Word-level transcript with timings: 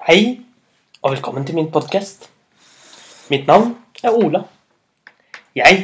Hei, 0.00 0.40
og 1.02 1.10
velkommen 1.12 1.44
til 1.44 1.58
min 1.58 1.66
podkast. 1.68 2.22
Mitt 3.28 3.44
navn 3.44 3.74
er 4.00 4.14
Ola. 4.16 4.40
Jeg 5.52 5.82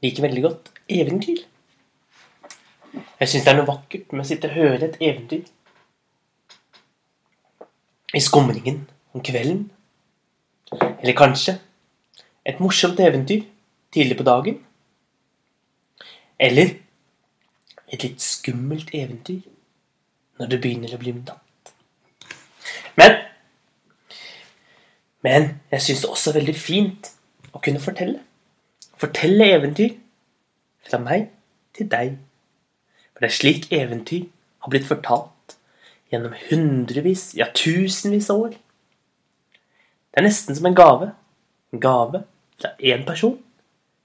liker 0.00 0.24
veldig 0.24 0.42
godt 0.46 0.70
eventyr. 0.88 1.42
Jeg 2.94 3.28
syns 3.28 3.44
det 3.44 3.52
er 3.52 3.58
noe 3.60 3.68
vakkert 3.68 4.14
med 4.14 4.24
å 4.24 4.28
sitte 4.30 4.48
og 4.48 4.56
høre 4.56 4.88
et 4.88 4.96
eventyr. 5.04 5.44
I 8.16 8.24
skumringen 8.24 8.86
om 9.12 9.20
kvelden. 9.20 9.66
Eller 10.72 11.20
kanskje 11.20 11.58
et 12.40 12.56
morsomt 12.64 13.04
eventyr 13.04 13.44
tidlig 13.92 14.16
på 14.16 14.30
dagen. 14.32 14.62
Eller 16.40 16.78
et 17.84 18.00
litt 18.00 18.30
skummelt 18.32 18.96
eventyr 18.96 19.44
når 20.40 20.54
det 20.54 20.62
begynner 20.64 20.96
å 20.96 21.04
bli 21.04 21.20
natt. 21.20 21.45
Men 22.96 23.16
Men 25.22 25.48
jeg 25.72 25.82
syns 25.82 26.04
det 26.04 26.10
også 26.10 26.30
er 26.30 26.38
veldig 26.38 26.54
fint 26.54 27.08
å 27.50 27.58
kunne 27.58 27.82
fortelle. 27.82 28.20
Fortelle 28.96 29.48
eventyr 29.56 29.96
fra 30.86 31.00
meg 31.02 31.30
til 31.74 31.88
deg. 31.90 32.12
For 33.12 33.24
det 33.24 33.30
er 33.30 33.34
slik 33.34 33.66
eventyr 33.74 34.28
har 34.62 34.70
blitt 34.70 34.86
fortalt 34.86 35.56
gjennom 36.12 36.36
hundrevis, 36.46 37.32
ja 37.34 37.48
tusenvis 37.50 38.30
av 38.30 38.44
år. 38.44 38.54
Det 40.10 40.22
er 40.22 40.28
nesten 40.28 40.56
som 40.56 40.68
en 40.70 40.78
gave. 40.78 41.10
En 41.74 41.82
gave 41.82 42.22
fra 42.60 42.70
én 42.78 43.02
person 43.08 43.34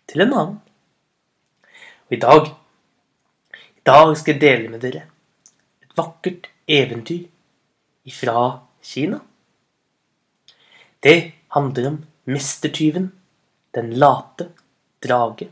til 0.09 0.25
en 0.25 0.33
annen. 0.33 0.57
Og 2.09 2.17
i 2.17 2.19
dag 2.19 2.49
I 3.77 3.85
dag 3.85 4.17
skal 4.17 4.35
jeg 4.35 4.41
dele 4.41 4.69
med 4.69 4.81
dere 4.83 5.05
et 5.81 5.93
vakkert 5.97 6.49
eventyr 6.67 7.23
ifra 8.05 8.59
Kina. 8.81 9.19
Det 11.03 11.31
handler 11.47 11.87
om 11.87 12.05
mestertyven, 12.23 13.11
den 13.75 13.93
late 13.93 14.51
drage. 15.03 15.51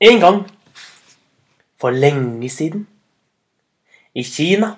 En 0.00 0.20
gang, 0.20 0.42
for 1.80 1.90
lenge 1.90 2.48
siden, 2.50 2.88
i 4.14 4.22
Kina, 4.22 4.76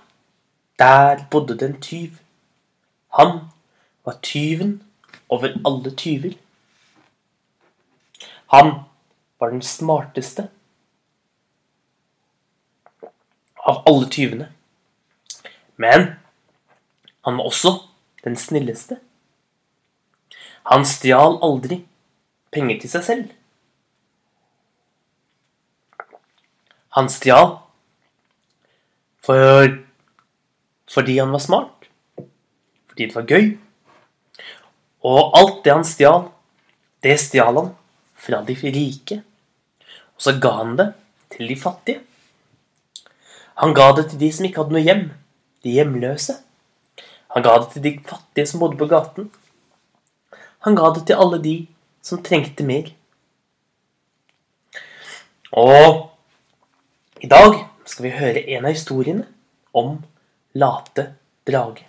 der 0.78 1.24
bodde 1.30 1.58
det 1.58 1.68
en 1.70 1.80
tyv. 1.80 2.10
Han 3.08 3.38
var 4.04 4.18
tyven 4.22 4.82
over 5.28 5.48
alle 5.66 5.96
tyver. 5.96 6.34
Han 8.46 8.72
var 9.38 9.50
den 9.50 9.62
smarteste 9.62 10.48
av 13.56 13.82
alle 13.86 14.08
tyvene. 14.10 14.52
Men 15.76 16.14
han 17.24 17.38
var 17.38 17.48
også 17.48 17.74
den 18.24 18.36
snilleste. 18.36 18.98
Han 20.70 20.86
stjal 20.88 21.38
aldri 21.44 21.82
penger 22.54 22.80
til 22.80 22.92
seg 22.92 23.04
selv. 23.04 23.32
Han 26.94 27.10
stjal 27.10 27.56
for, 29.24 29.74
fordi 30.94 31.18
han 31.18 31.32
var 31.34 31.42
smart. 31.42 31.88
Fordi 32.88 33.08
det 33.08 33.16
var 33.16 33.28
gøy. 33.28 33.48
Og 35.04 35.36
alt 35.36 35.64
det 35.64 35.74
han 35.74 35.84
stjal, 35.88 36.28
det 37.02 37.18
stjal 37.20 37.58
han 37.58 37.72
fra 38.14 38.40
de 38.46 38.54
rike. 38.54 39.20
Og 40.14 40.22
så 40.28 40.36
ga 40.40 40.52
han 40.60 40.76
det 40.78 40.92
til 41.34 41.50
de 41.50 41.56
fattige. 41.58 42.00
Han 43.60 43.74
ga 43.74 43.90
det 43.98 44.08
til 44.10 44.20
de 44.22 44.30
som 44.32 44.46
ikke 44.46 44.62
hadde 44.62 44.76
noe 44.76 44.84
hjem. 44.86 45.04
De 45.64 45.72
hjemløse. 45.72 46.36
Han 47.34 47.42
ga 47.42 47.54
det 47.58 47.72
til 47.72 47.84
de 47.84 47.92
fattige 48.06 48.46
som 48.46 48.60
bodde 48.62 48.78
på 48.78 48.88
gaten. 48.90 49.30
Han 50.66 50.76
ga 50.78 50.90
det 50.94 51.06
til 51.08 51.18
alle 51.18 51.40
de 51.42 51.54
som 52.04 52.22
trengte 52.22 52.66
mer. 52.66 52.92
Og 55.52 56.10
i 57.24 57.30
dag 57.30 57.58
skal 57.88 58.06
vi 58.06 58.14
høre 58.18 58.44
en 58.54 58.64
av 58.64 58.74
historiene 58.74 59.26
om 59.74 59.98
late 60.54 61.08
drage. 61.46 61.86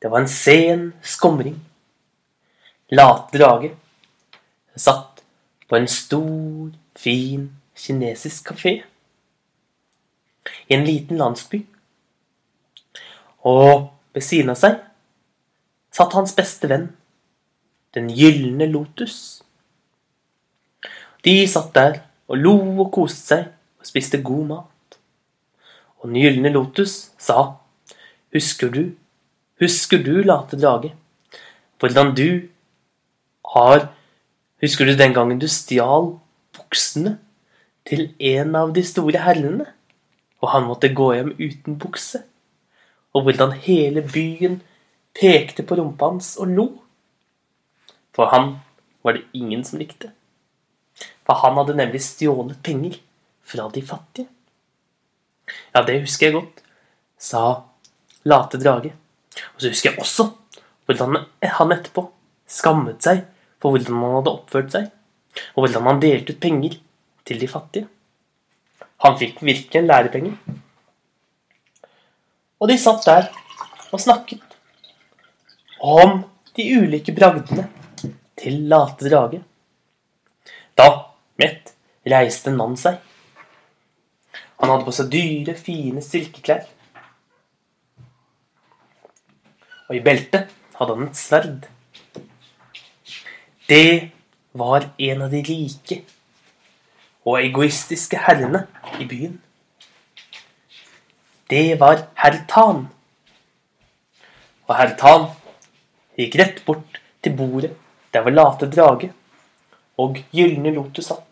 Det 0.00 0.10
var 0.10 0.22
en 0.22 0.32
sen 0.32 0.86
skumring. 1.02 1.58
Late 2.90 3.38
drage 3.38 3.74
satt 4.76 5.22
på 5.68 5.76
en 5.76 5.88
stor, 5.88 6.70
fin 6.96 7.50
kinesisk 7.76 8.50
kafé 8.50 8.80
i 10.68 10.76
en 10.76 10.86
liten 10.86 11.20
landsby. 11.20 11.62
Og 13.46 13.90
ved 14.14 14.24
siden 14.24 14.52
av 14.52 14.58
seg 14.60 14.80
satt 15.94 16.14
hans 16.14 16.34
beste 16.36 16.68
venn, 16.70 16.90
den 17.94 18.10
gylne 18.14 18.68
lotus. 18.70 19.42
De 21.24 21.34
satt 21.50 21.72
der 21.74 22.02
og 22.30 22.38
lo 22.38 22.54
og 22.84 22.92
koste 22.94 23.34
seg 23.34 23.48
og 23.80 23.88
spiste 23.88 24.22
god 24.22 24.44
mat. 24.52 24.98
Og 26.00 26.08
den 26.08 26.20
gylne 26.22 26.52
lotus 26.54 27.10
sa, 27.20 27.56
husker 28.32 28.70
du, 28.72 28.84
husker 29.60 30.00
du, 30.04 30.20
late 30.22 30.56
drage, 30.60 30.94
hvordan 31.80 32.14
du 32.14 32.28
har 33.54 33.90
Husker 34.60 34.84
du 34.84 34.92
den 34.92 35.14
gangen 35.16 35.38
du 35.40 35.46
stjal 35.48 36.10
buksene 36.52 37.14
til 37.88 38.10
en 38.20 38.56
av 38.58 38.74
de 38.76 38.82
store 38.84 39.22
herrene, 39.24 39.64
og 40.40 40.52
han 40.54 40.66
måtte 40.68 40.92
gå 40.94 41.12
hjem 41.14 41.34
uten 41.38 41.78
bukse? 41.80 42.24
og 43.14 43.26
hvordan 43.26 43.54
hele 43.64 44.02
byen 44.06 44.60
pekte 45.16 45.64
på 45.66 45.78
rumpa 45.78 46.12
hans 46.12 46.36
og 46.40 46.54
lo. 46.54 46.66
For 48.14 48.30
han 48.30 48.56
var 49.02 49.16
det 49.16 49.26
ingen 49.34 49.64
som 49.66 49.80
likte. 49.80 50.12
For 51.26 51.38
han 51.42 51.58
hadde 51.58 51.78
nemlig 51.78 52.02
stjålet 52.04 52.62
penger 52.62 52.98
fra 53.46 53.68
de 53.74 53.82
fattige. 53.82 54.28
Ja, 55.74 55.82
det 55.82 56.02
husker 56.04 56.28
jeg 56.28 56.36
godt, 56.36 56.62
sa 57.18 57.42
late 58.24 58.60
drage. 58.62 58.92
Og 59.54 59.62
så 59.62 59.72
husker 59.72 59.90
jeg 59.90 60.02
også 60.02 60.30
hvordan 60.86 61.22
han 61.42 61.72
etterpå 61.74 62.08
skammet 62.50 63.02
seg 63.02 63.24
for 63.62 63.74
hvordan 63.74 63.98
han 64.02 64.16
hadde 64.18 64.32
oppført 64.34 64.72
seg, 64.74 64.86
og 65.54 65.64
hvordan 65.64 65.86
han 65.86 66.00
delte 66.02 66.34
ut 66.34 66.42
penger 66.42 66.78
til 67.26 67.40
de 67.42 67.48
fattige. 67.50 67.86
Han 69.00 69.16
fikk 69.20 69.40
virkelig 69.42 69.80
en 69.80 69.88
lærepenge. 69.88 70.32
Og 72.60 72.68
de 72.68 72.76
satt 72.78 73.06
der 73.08 73.30
og 73.90 74.00
snakket 74.00 74.42
om 75.80 76.20
de 76.56 76.66
ulike 76.76 77.14
bragdene 77.16 77.68
til 78.40 78.66
late 78.68 79.08
drage. 79.08 79.40
Da, 80.76 80.88
mett, 81.40 81.72
reiste 82.04 82.52
en 82.52 82.60
mann 82.60 82.76
seg. 82.80 83.00
Han 84.60 84.68
hadde 84.68 84.84
på 84.84 84.92
seg 84.92 85.08
dyre, 85.12 85.56
fine 85.56 86.04
silkeklær. 86.04 86.66
Og 89.88 89.96
i 89.96 90.04
beltet 90.04 90.52
hadde 90.76 90.96
han 90.96 91.08
et 91.08 91.18
sverd. 91.18 91.68
Det 93.70 94.10
var 94.60 94.90
en 94.98 95.22
av 95.24 95.32
de 95.32 95.40
rike 95.46 96.02
og 97.30 97.38
egoistiske 97.38 98.18
herrene 98.26 98.64
i 98.98 99.06
byen 99.06 99.38
det 101.50 101.80
var 101.80 102.06
herr 102.14 102.44
Tan. 102.48 102.84
Og 104.68 104.76
herr 104.78 104.94
Tan 104.98 105.26
gikk 106.18 106.36
rett 106.38 106.60
bort 106.66 107.00
til 107.24 107.34
bordet 107.36 107.72
der 108.14 108.22
var 108.26 108.34
late 108.34 108.68
drage 108.70 109.10
og 109.98 110.18
gylne 110.34 110.72
lotus 110.74 111.10
satt. 111.10 111.26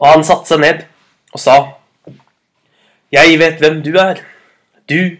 Og 0.00 0.08
han 0.10 0.24
satte 0.26 0.50
seg 0.50 0.60
ned 0.60 0.82
og 1.32 1.40
sa, 1.40 1.54
Jeg 3.12 3.38
vet 3.38 3.60
hvem 3.62 3.78
du 3.84 3.92
er. 4.00 4.18
Du 4.88 5.16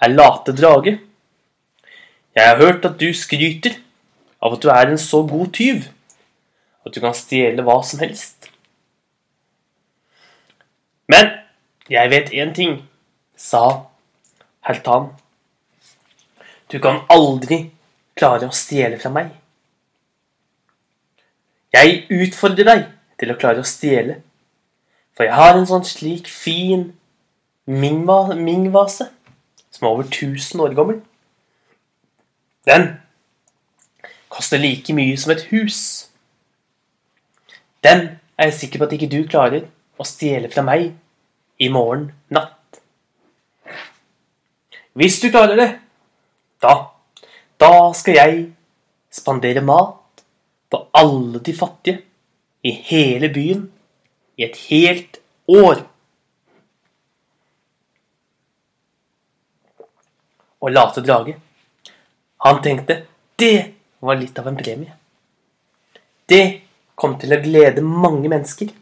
er 0.00 0.08
late 0.08 0.54
drage. 0.56 0.98
Jeg 2.34 2.48
har 2.48 2.56
hørt 2.56 2.84
at 2.84 2.96
du 3.00 3.12
skryter 3.14 3.76
av 4.40 4.54
at 4.54 4.62
du 4.62 4.70
er 4.70 4.86
en 4.90 4.98
så 4.98 5.22
god 5.26 5.52
tyv 5.52 5.82
at 6.88 6.94
du 6.94 7.00
kan 7.04 7.16
stjele 7.16 7.64
hva 7.66 7.78
som 7.86 8.00
helst. 8.02 8.48
Men 11.08 11.30
jeg 11.88 12.10
vet 12.12 12.32
én 12.36 12.52
ting, 12.56 12.82
sa 13.36 13.88
Heltan. 14.66 15.12
Du 16.68 16.78
kan 16.84 17.04
aldri 17.08 17.70
klare 18.18 18.48
å 18.48 18.56
stjele 18.56 18.98
fra 19.00 19.12
meg. 19.14 19.30
Jeg 21.72 22.06
utfordrer 22.12 22.66
deg 22.66 22.86
til 23.20 23.32
å 23.32 23.38
klare 23.38 23.62
å 23.62 23.68
stjele, 23.68 24.20
for 25.16 25.28
jeg 25.28 25.36
har 25.36 25.56
en 25.56 25.68
sånn 25.68 25.86
slik 25.86 26.28
fin 26.30 26.92
Ming-vase 27.68 29.10
som 29.68 29.84
er 29.84 29.90
over 29.90 30.06
1000 30.06 30.60
år 30.64 30.74
gammel. 30.76 31.02
Den 32.64 32.86
koster 34.32 34.58
like 34.58 34.92
mye 34.96 35.16
som 35.20 35.34
et 35.34 35.44
hus. 35.52 36.08
Den 37.88 38.04
er 38.36 38.50
jeg 38.50 38.56
sikker 38.58 38.80
på 38.80 38.88
at 38.88 38.94
ikke 38.98 39.08
du 39.08 39.22
klarer 39.30 39.64
å 39.96 40.04
stjele 40.04 40.50
fra 40.52 40.64
meg 40.66 40.90
i 41.58 41.70
morgen 41.72 42.10
natt. 42.34 42.80
Hvis 44.98 45.16
du 45.22 45.30
klarer 45.30 45.56
det, 45.56 45.68
da, 46.60 46.74
da 47.56 47.72
skal 47.96 48.18
jeg 48.18 48.42
spandere 49.14 49.62
mat 49.64 50.24
på 50.68 50.82
alle 51.00 51.40
de 51.40 51.54
fattige 51.56 52.02
i 52.66 52.74
hele 52.90 53.32
byen 53.32 53.64
i 54.36 54.44
et 54.44 54.60
helt 54.68 55.20
år. 55.48 55.80
Og 60.60 60.74
late 60.74 61.06
drage, 61.06 61.38
han 62.44 62.62
tenkte 62.62 63.02
det 63.38 63.56
var 64.04 64.18
litt 64.18 64.36
av 64.38 64.50
en 64.50 64.58
premie. 64.58 64.92
Det 66.28 66.67
kom 66.98 67.14
til 67.20 67.34
å 67.34 67.40
glede 67.42 67.84
mange 67.84 68.28
mennesker. 68.30 68.72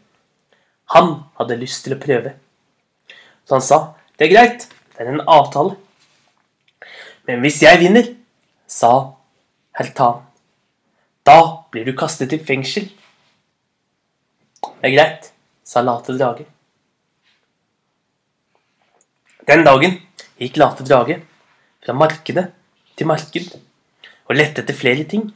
Han 0.95 1.13
hadde 1.37 1.59
lyst 1.61 1.85
til 1.85 1.95
å 1.95 2.01
prøve. 2.01 2.33
Så 3.45 3.57
han 3.57 3.65
sa 3.65 3.79
det 4.17 4.27
er 4.27 4.33
greit, 4.33 4.65
det 4.95 5.03
er 5.03 5.11
en 5.11 5.25
avtale. 5.29 5.75
Men 7.27 7.43
hvis 7.43 7.61
jeg 7.61 7.79
vinner, 7.83 8.07
sa 8.67 9.13
Heltan, 9.77 10.23
da 11.27 11.39
blir 11.71 11.85
du 11.85 11.93
kastet 11.95 12.33
i 12.33 12.39
fengsel. 12.41 12.87
Det 14.63 14.89
er 14.89 14.95
greit, 14.95 15.29
sa 15.63 15.83
Late 15.85 16.15
drage. 16.17 16.47
Den 19.47 19.63
dagen 19.67 19.99
gikk 20.41 20.57
Late 20.57 20.87
drage 20.87 21.21
fra 21.85 21.93
markedet 21.95 22.47
til 22.97 23.07
marked 23.07 23.53
og 24.27 24.35
lette 24.35 24.63
etter 24.63 24.75
flere 24.75 25.05
ting. 25.07 25.27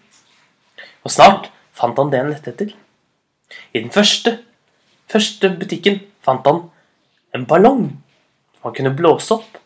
Og 1.05 1.13
snart 1.13 1.51
fant 1.81 1.97
han 1.97 2.11
det 2.13 2.21
han 2.21 2.31
lette 2.31 2.53
etter. 2.53 2.73
I 3.73 3.81
den 3.81 3.91
første, 3.93 4.37
første 5.11 5.49
butikken 5.59 5.99
fant 6.23 6.45
han 6.47 6.63
en 7.35 7.47
ballong 7.49 7.87
han 8.61 8.75
kunne 8.77 8.93
blåse 8.93 9.33
opp. 9.33 9.57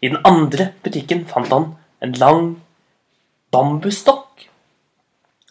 I 0.00 0.08
den 0.12 0.20
andre 0.24 0.70
butikken 0.84 1.24
fant 1.26 1.50
han 1.52 1.72
en 2.04 2.14
lang 2.20 2.50
bambusstokk. 3.54 4.46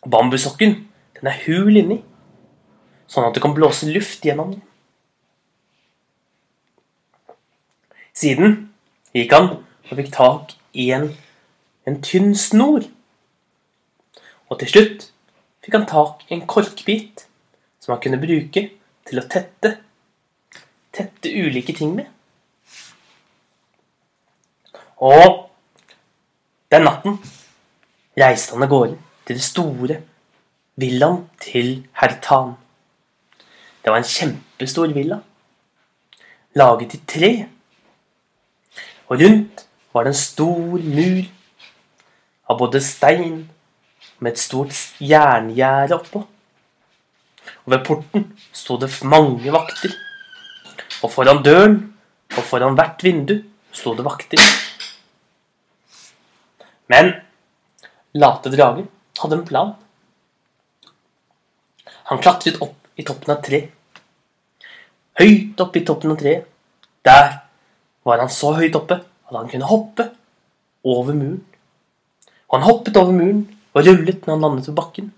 Bambussokken 0.10 0.76
den 1.18 1.30
er 1.32 1.40
hul 1.46 1.78
inni, 1.80 2.02
sånn 3.08 3.28
at 3.28 3.36
det 3.36 3.44
kan 3.44 3.56
blåse 3.56 3.88
luft 3.88 4.26
gjennom 4.28 4.56
den. 4.56 4.64
Siden 8.14 8.58
gikk 9.16 9.34
han 9.34 9.50
og 9.56 9.96
fikk 9.96 10.12
tak 10.14 10.54
i 10.78 10.90
en, 10.96 11.10
en 11.88 12.02
tynn 12.06 12.36
snor. 12.38 12.86
Og 14.54 14.60
til 14.62 14.70
slutt 14.70 15.08
fikk 15.66 15.80
han 15.80 15.90
tak 15.90 16.28
i 16.28 16.36
en 16.36 16.46
korkbit 16.46 17.24
som 17.82 17.96
han 17.96 18.02
kunne 18.04 18.22
bruke 18.22 18.68
til 19.10 19.20
å 19.20 19.26
tette 19.26 19.80
tette 20.94 21.32
ulike 21.34 21.74
ting 21.74 21.96
med. 21.98 22.06
Og 25.02 25.50
den 26.70 26.86
natten 26.86 27.18
reiste 28.20 28.54
han 28.54 28.66
av 28.68 28.70
gårde 28.70 29.00
til 29.26 29.40
det 29.40 29.46
store 29.46 29.98
villaen 30.78 31.24
til 31.42 31.72
herr 31.98 32.14
Tan. 32.22 32.54
Det 33.82 33.90
var 33.90 34.00
en 34.04 34.08
kjempestor 34.08 34.94
villa, 34.94 35.18
laget 36.56 36.94
i 36.94 37.02
tre. 37.10 37.32
Og 39.10 39.18
rundt 39.18 39.66
var 39.94 40.06
det 40.06 40.14
en 40.14 40.22
stor 40.22 40.78
mur 40.78 41.26
av 42.50 42.62
både 42.62 42.82
stein 42.86 43.50
med 44.24 44.34
et 44.34 44.42
stort 44.42 44.74
jerngjerde 45.04 45.98
oppå. 45.98 46.24
Og 47.64 47.74
ved 47.74 47.84
porten 47.88 48.30
sto 48.56 48.78
det 48.80 48.90
mange 49.08 49.52
vakter. 49.52 49.92
Og 51.04 51.12
foran 51.12 51.44
døren 51.44 51.78
og 52.38 52.44
foran 52.48 52.78
hvert 52.80 53.04
vindu 53.04 53.36
sto 53.76 53.96
det 53.98 54.06
vakter. 54.08 54.40
Men 56.92 57.14
late 58.16 58.52
dragen 58.54 58.88
hadde 59.20 59.40
en 59.40 59.48
plan. 59.48 59.74
Han 62.12 62.22
klatret 62.24 62.60
opp 62.64 63.00
i 63.00 63.06
toppen 63.08 63.34
av 63.34 63.42
tre. 63.44 63.64
Høyt 65.20 65.62
oppe 65.64 65.80
i 65.80 65.86
toppen 65.88 66.14
av 66.14 66.20
treet. 66.20 66.48
Der 67.04 67.40
var 68.08 68.22
han 68.22 68.32
så 68.32 68.54
høyt 68.56 68.76
oppe 68.80 69.00
at 69.04 69.36
han 69.36 69.50
kunne 69.52 69.68
hoppe 69.68 70.08
over 70.84 71.16
muren. 71.16 71.42
Og 72.48 72.60
han 72.60 72.68
hoppet 72.68 73.00
over 73.00 73.16
muren 73.16 73.44
og 73.74 73.86
rullet 73.88 74.26
når 74.26 74.34
han 74.36 74.44
landet 74.46 74.70
på 74.70 74.78
bakken. 74.78 75.10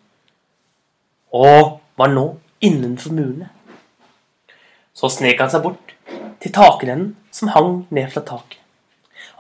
Og 1.36 1.80
var 2.00 2.12
nå 2.12 2.26
innenfor 2.64 3.16
murene. 3.16 3.50
Så 4.96 5.10
snek 5.12 5.42
han 5.44 5.52
seg 5.52 5.64
bort 5.66 5.96
til 6.44 6.54
takrennen 6.56 7.16
som 7.36 7.52
hang 7.52 7.82
ned 7.92 8.12
fra 8.14 8.24
taket. 8.24 8.62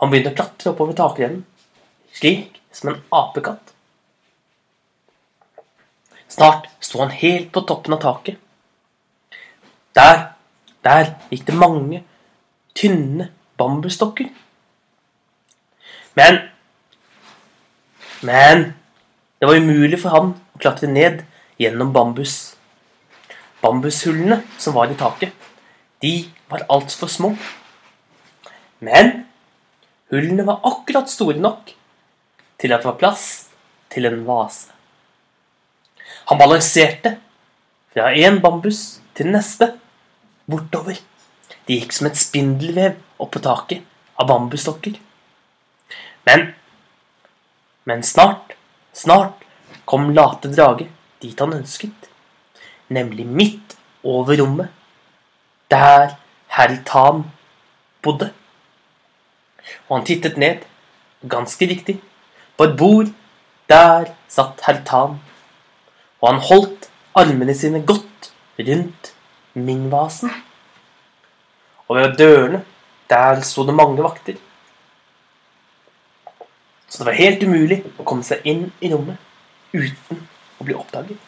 Han 0.01 0.11
begynte 0.11 0.33
å 0.33 0.35
klatre 0.35 0.73
oppover 0.73 0.97
takrennen, 0.97 1.45
slik 2.11 2.59
som 2.75 2.91
en 2.91 3.03
apekatt. 3.15 3.71
Snart 6.27 6.67
sto 6.83 6.99
han 6.99 7.13
helt 7.15 7.53
på 7.55 7.63
toppen 7.63 7.95
av 7.95 8.01
taket. 8.03 8.41
Der, 9.95 10.33
der 10.83 11.13
gikk 11.31 11.45
det 11.47 11.55
mange 11.55 12.01
tynne 12.75 13.29
bambusstokker. 13.57 14.27
Men 16.19 16.41
Men 18.25 18.73
det 19.39 19.47
var 19.49 19.59
umulig 19.59 19.99
for 20.01 20.15
han 20.15 20.33
å 20.55 20.61
klatre 20.61 20.89
ned 20.91 21.23
gjennom 21.61 21.91
bambus. 21.95 22.55
Bambushullene 23.63 24.41
som 24.61 24.75
var 24.77 24.91
i 24.91 24.97
taket, 24.99 25.33
de 26.01 26.27
var 26.51 26.65
altfor 26.71 27.09
små. 27.11 27.33
Men 28.85 29.25
hullene 30.13 30.45
var 30.47 30.63
akkurat 30.67 31.09
store 31.11 31.41
nok 31.41 31.73
til 32.61 32.73
at 32.73 32.83
det 32.83 32.89
var 32.91 32.99
plass 32.99 33.25
til 33.91 34.07
en 34.07 34.21
vase. 34.27 34.71
Han 36.29 36.39
balanserte 36.41 37.15
fra 37.93 38.11
en 38.17 38.39
bambus 38.41 38.99
til 39.15 39.29
neste, 39.33 39.73
bortover. 40.49 40.97
De 41.65 41.77
gikk 41.79 41.93
som 41.95 42.09
et 42.09 42.19
spindelvev 42.19 42.97
opp 43.21 43.31
på 43.33 43.41
taket 43.41 43.85
av 44.19 44.29
bambusstokker. 44.29 44.99
Men 46.25 46.53
Men 47.85 48.01
snart, 48.01 48.55
snart 48.95 49.43
kom 49.85 50.09
late 50.15 50.49
drage 50.53 50.87
dit 51.21 51.39
han 51.39 51.53
ønsket, 51.57 52.09
nemlig 52.87 53.25
midt 53.25 53.75
over 54.03 54.37
rommet, 54.41 54.69
der 55.71 56.15
herr 56.55 56.75
Tan 56.85 57.23
bodde. 58.03 58.31
Og 59.89 59.97
han 59.97 60.05
tittet 60.05 60.37
ned, 60.37 60.61
ganske 61.27 61.67
riktig, 61.67 61.99
på 62.57 62.69
et 62.69 62.77
bord. 62.77 63.13
Der 63.69 64.11
satt 64.29 64.61
herr 64.67 64.83
Tan, 64.85 65.17
og 66.21 66.27
han 66.29 66.41
holdt 66.49 66.89
armene 67.17 67.55
sine 67.57 67.81
godt 67.81 68.29
rundt 68.59 69.11
Ming-vasen. 69.55 70.29
Og 71.87 71.97
ved 71.97 72.13
dørene, 72.19 72.59
der 73.09 73.41
sto 73.41 73.65
det 73.65 73.73
mange 73.73 74.03
vakter. 74.03 74.37
Så 76.95 77.03
det 77.03 77.09
var 77.09 77.17
helt 77.19 77.41
umulig 77.43 77.81
å 77.99 78.05
komme 78.07 78.23
seg 78.23 78.45
inn 78.47 78.69
i 78.79 78.87
rommet 78.87 79.19
uten 79.75 80.21
å 80.55 80.63
bli 80.63 80.75
oppdaget. 80.79 81.19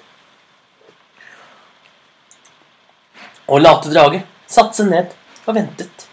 Og 3.52 3.60
late 3.60 3.92
drage 3.92 4.22
satte 4.48 4.80
seg 4.80 4.88
ned 4.94 5.12
og 5.44 5.58
ventet 5.60 6.08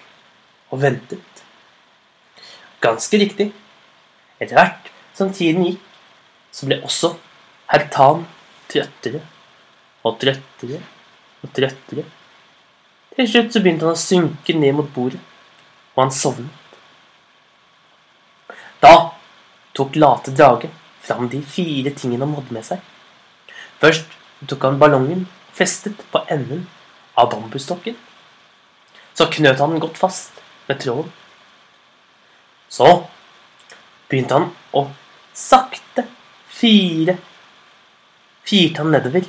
og 0.74 0.82
ventet. 0.82 1.44
Ganske 2.82 3.22
riktig. 3.22 3.52
Etter 4.42 4.58
hvert 4.58 4.90
som 5.14 5.30
tiden 5.30 5.68
gikk, 5.68 5.86
så 6.50 6.66
ble 6.66 6.82
også 6.82 7.14
herr 7.70 7.86
Tan 7.94 8.26
trøttere 8.74 9.22
og 10.02 10.18
trøttere 10.18 10.82
og 11.44 11.54
trøttere. 11.54 12.08
Til 13.14 13.30
slutt 13.30 13.54
så 13.54 13.62
begynte 13.62 13.86
han 13.86 13.94
å 13.94 14.02
synke 14.02 14.58
ned 14.58 14.74
mot 14.82 14.90
bordet, 14.90 15.22
og 15.94 16.08
han 16.08 16.14
sovnet. 16.18 16.50
Da 18.82 19.13
tok 19.74 19.96
late 19.96 20.34
drage 20.34 20.70
fram 21.04 21.28
de 21.28 21.42
fire 21.42 21.92
tingene 21.94 22.24
han 22.24 22.36
hadde 22.38 22.56
med 22.56 22.66
seg. 22.66 22.80
Først 23.82 24.16
tok 24.48 24.64
han 24.64 24.80
ballongen 24.80 25.26
festet 25.54 26.00
på 26.12 26.22
enden 26.32 26.66
av 27.18 27.30
bambusstokken. 27.32 27.96
Så 29.14 29.28
knøt 29.30 29.60
han 29.62 29.74
den 29.74 29.82
godt 29.82 30.00
fast 30.00 30.40
med 30.68 30.80
tråden. 30.82 31.12
Så 32.68 32.88
begynte 34.08 34.38
han 34.38 34.50
å 34.74 34.88
sakte 35.34 36.08
fire 36.50 37.18
Firte 38.44 38.82
han 38.82 38.90
nedover 38.92 39.24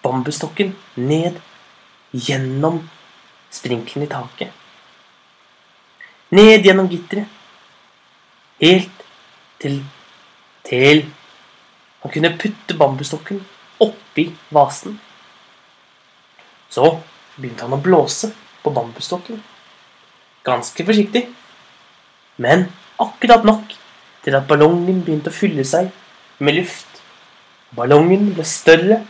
bambusstokken 0.00 0.70
ned 0.94 1.40
gjennom 2.10 2.78
sprinkelen 3.52 4.06
i 4.06 4.08
taket. 4.08 4.52
Ned 6.32 6.64
gjennom 6.64 6.88
gitteret. 6.88 7.28
Helt 8.56 8.95
til 9.62 9.80
til 10.66 11.04
han 12.02 12.12
kunne 12.12 12.36
putte 12.38 12.74
bambusstokken 12.78 13.40
oppi 13.82 14.28
vasen. 14.54 14.98
Så 16.70 16.90
begynte 17.36 17.66
han 17.66 17.74
å 17.76 17.82
blåse 17.82 18.30
på 18.62 18.72
bambusstokken. 18.74 19.40
Ganske 20.46 20.86
forsiktig, 20.86 21.24
men 22.42 22.68
akkurat 23.02 23.46
nok 23.46 23.74
til 24.22 24.36
at 24.38 24.46
ballongen 24.46 25.02
begynte 25.02 25.32
å 25.32 25.34
fylle 25.34 25.64
seg 25.66 25.90
med 26.38 26.58
luft. 26.60 27.02
Ballongen 27.74 28.30
ble 28.36 28.46
større 28.46 29.00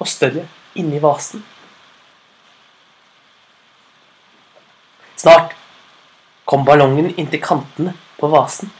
og 0.00 0.08
større 0.08 0.46
inni 0.80 1.00
vasen. 1.02 1.44
Snart 5.16 5.52
kom 6.48 6.64
ballongen 6.64 7.12
inntil 7.16 7.42
kantene 7.44 7.96
på 8.16 8.32
vasen. 8.32 8.72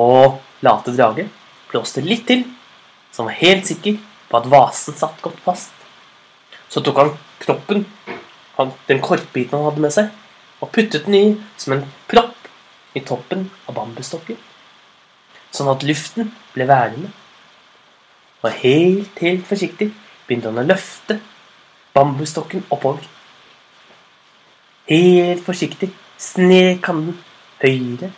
Og 0.00 0.40
late 0.64 0.94
drage 0.96 1.26
blåste 1.70 2.02
litt 2.04 2.26
til, 2.28 2.44
så 3.10 3.22
han 3.22 3.30
var 3.30 3.40
helt 3.42 3.68
sikker 3.68 3.98
på 4.30 4.38
at 4.38 4.48
vasen 4.50 4.96
satt 4.96 5.20
godt 5.22 5.38
fast. 5.44 5.74
Så 6.70 6.82
tok 6.86 7.00
han 7.02 7.14
kroppen, 7.42 7.84
den 8.88 9.02
korkbiten 9.02 9.58
han 9.58 9.68
hadde 9.68 9.84
med 9.84 9.94
seg, 9.94 10.10
og 10.60 10.72
puttet 10.74 11.06
den 11.06 11.16
i 11.18 11.24
som 11.58 11.74
en 11.76 11.86
propp 12.10 12.36
i 12.94 13.02
toppen 13.06 13.48
av 13.68 13.76
bambusstokken. 13.78 14.38
Sånn 15.50 15.70
at 15.72 15.84
luften 15.86 16.30
ble 16.54 16.66
værende. 16.70 17.10
Og 18.40 18.54
helt, 18.62 19.18
helt 19.20 19.46
forsiktig 19.48 19.90
begynte 20.26 20.50
han 20.50 20.62
å 20.62 20.66
løfte 20.66 21.18
bambusstokken 21.96 22.64
oppover. 22.70 23.04
Helt 24.90 25.42
forsiktig 25.46 25.90
snek 26.20 26.86
han 26.88 27.04
den 27.06 27.18
høyere 27.60 28.10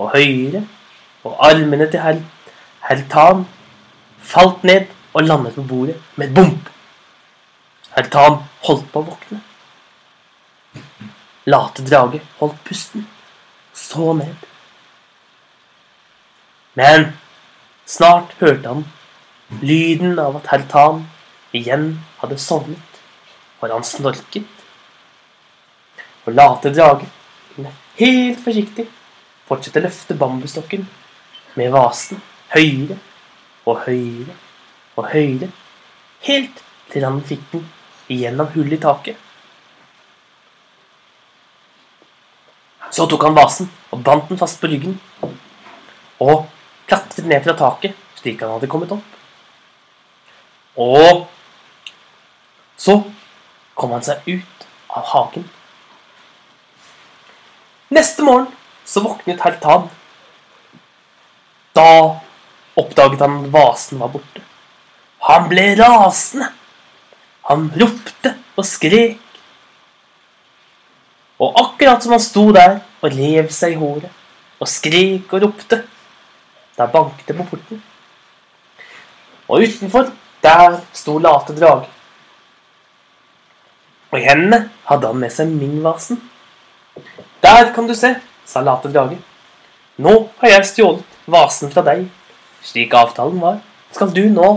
og 0.00 0.12
høyere, 0.14 0.64
og 1.24 1.36
armene 1.46 1.86
til 1.90 2.00
herr 2.00 2.20
Heltan 2.88 3.44
falt 4.18 4.64
ned 4.64 4.86
og 5.14 5.24
landet 5.26 5.54
på 5.54 5.62
bordet 5.62 5.96
med 6.16 6.28
et 6.28 6.34
bump. 6.34 6.68
Heltan 7.96 8.38
holdt 8.66 8.86
på 8.92 9.02
å 9.02 9.08
våkne. 9.10 9.40
Late 11.50 11.84
drage 11.84 12.20
holdt 12.38 12.60
pusten, 12.64 13.06
så 13.74 14.12
ned. 14.16 14.46
Men 16.78 17.10
snart 17.86 18.36
hørte 18.40 18.68
han 18.68 18.86
lyden 19.60 20.18
av 20.18 20.38
at 20.40 20.52
Heltan 20.52 21.04
igjen 21.56 21.92
hadde 22.22 22.38
sovnet, 22.38 23.00
for 23.58 23.72
han 23.74 23.84
snorket 23.84 24.46
og 26.26 26.36
late 26.36 26.70
drage 26.74 27.08
kunne 27.54 27.72
helt 27.98 28.40
forsiktig 28.44 28.86
fortsette 29.48 29.80
å 29.80 29.86
løfte 29.88 30.16
bambusstokken 30.18 30.86
med 31.58 31.72
vasen 31.74 32.20
høyere 32.54 32.98
og 33.66 33.82
høyere 33.86 34.36
og 34.98 35.08
høyere, 35.12 35.50
helt 36.26 36.62
til 36.90 37.06
han 37.06 37.20
fikk 37.26 37.42
den 37.52 37.66
igjennom 38.10 38.50
hullet 38.54 38.78
i 38.78 38.82
taket. 38.82 39.16
Så 42.90 43.06
tok 43.06 43.22
han 43.22 43.38
vasen 43.38 43.70
og 43.94 44.02
bandt 44.06 44.28
den 44.28 44.38
fast 44.38 44.58
på 44.60 44.70
ryggen 44.70 44.98
og 46.20 46.48
klatret 46.90 47.28
ned 47.30 47.44
fra 47.46 47.54
taket 47.58 47.94
slik 48.18 48.42
han 48.42 48.56
hadde 48.56 48.68
kommet 48.70 48.90
opp. 48.92 49.16
Og 50.80 51.24
så 52.80 52.98
kom 53.78 53.94
han 53.94 54.04
seg 54.04 54.26
ut 54.26 54.66
av 54.90 55.06
hagen 55.12 55.46
Neste 57.90 58.22
morgen 58.22 58.46
så 58.86 59.02
våknet 59.02 59.40
herr 59.42 59.56
Tan. 59.62 59.88
Da 61.76 62.20
oppdaget 62.78 63.20
han 63.20 63.44
at 63.44 63.52
vasen 63.52 64.00
var 64.00 64.12
borte. 64.14 64.42
Han 65.28 65.48
ble 65.50 65.74
rasende. 65.78 66.50
Han 67.50 67.68
ropte 67.80 68.34
og 68.56 68.66
skrek. 68.66 69.18
Og 71.40 71.56
akkurat 71.56 72.02
som 72.02 72.14
han 72.14 72.22
sto 72.22 72.50
der 72.52 72.80
og 73.00 73.14
rev 73.16 73.48
seg 73.54 73.76
i 73.76 73.80
håret 73.80 74.16
og 74.60 74.68
skrek 74.68 75.30
og 75.32 75.46
ropte, 75.46 75.78
da 76.76 76.86
banket 76.92 77.30
det 77.30 77.36
på 77.38 77.46
porten. 77.48 77.80
Og 79.48 79.64
utenfor, 79.64 80.10
der 80.44 80.76
sto 80.92 81.16
late 81.18 81.56
drage. 81.56 81.88
Og 84.10 84.18
i 84.18 84.26
hendene 84.26 84.66
hadde 84.84 85.08
han 85.08 85.20
med 85.22 85.32
seg 85.32 85.48
Ming-vasen. 85.48 86.20
Der 87.42 87.72
kan 87.74 87.88
du 87.88 87.94
se, 87.96 88.12
sa 88.44 88.60
late 88.64 88.92
drage. 88.92 89.16
Nå 90.00 90.14
har 90.42 90.54
jeg 90.54 90.68
stjålet 90.68 91.19
vasen 91.32 91.72
fra 91.72 91.84
deg. 91.86 92.06
Slik 92.64 92.94
avtalen 92.94 93.40
var, 93.40 93.60
skal 93.94 94.12
du 94.14 94.26
nå 94.30 94.48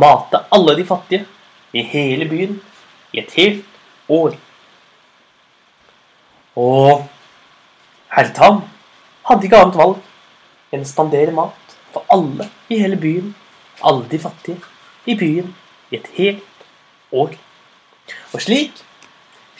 mate 0.00 0.40
alle 0.54 0.74
de 0.78 0.86
fattige 0.86 1.26
i 1.74 1.82
hele 1.86 2.26
byen 2.30 2.56
i 3.12 3.20
et 3.22 3.34
helt 3.38 4.10
år. 4.10 4.36
Og 6.56 7.04
herr 8.14 8.30
Tam 8.34 8.62
hadde 9.28 9.48
ikke 9.48 9.60
annet 9.60 9.78
valg 9.78 10.74
enn 10.74 10.86
å 10.86 10.90
spandere 10.90 11.34
mat 11.34 11.76
for 11.94 12.06
alle 12.14 12.48
i 12.70 12.78
hele 12.80 12.98
byen, 12.98 13.34
alle 13.82 14.06
de 14.10 14.18
fattige 14.22 14.62
i 15.06 15.16
byen, 15.18 15.52
i 15.90 15.98
et 15.98 16.08
helt 16.16 16.66
år. 17.12 17.34
Og 18.32 18.42
slik, 18.42 18.80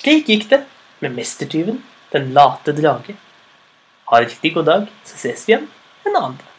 slik 0.00 0.30
gikk 0.30 0.48
det 0.50 0.64
med 1.02 1.14
mestertyven 1.18 1.82
den 2.14 2.32
late 2.34 2.74
drage. 2.74 3.16
Ha 4.10 4.20
en 4.20 4.28
riktig 4.28 4.54
god 4.54 4.70
dag, 4.70 4.86
så 5.06 5.18
ses 5.18 5.46
vi 5.46 5.54
igjen 5.54 5.68
en 6.04 6.16
annen 6.16 6.36
dag. 6.38 6.53